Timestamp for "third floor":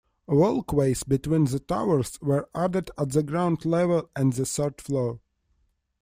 4.47-5.19